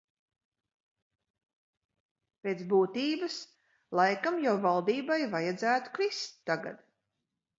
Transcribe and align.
Pēc 2.47 2.63
būtības, 2.71 3.35
laikam 3.99 4.41
jau 4.47 4.55
valdībai 4.63 5.19
vajadzētu 5.37 5.95
krist 5.99 6.35
tagad. 6.51 6.83